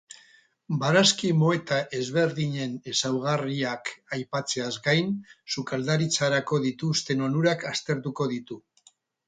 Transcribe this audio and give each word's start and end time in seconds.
Barazki 0.83 1.27
moeta 1.41 1.77
ezberdinen 1.97 2.73
ezaugarriak 2.93 3.93
aipatzeaz 4.19 4.73
gain, 4.89 5.13
sukaldaritzarako 5.57 6.63
dituzten 6.67 7.25
onurak 7.31 7.71
aztertuko 7.77 8.31
ditu. 8.37 8.63